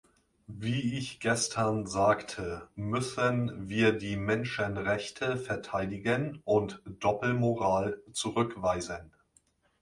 Wie 0.47 0.97
ich 0.97 1.19
gestern 1.19 1.85
sagte, 1.85 2.69
müssen 2.73 3.69
wir 3.69 3.91
die 3.93 4.15
Menschenrechte 4.17 5.37
verteidigen 5.37 6.41
und 6.43 6.81
Doppelmoral 6.87 8.01
zurückweisen. 8.11 9.11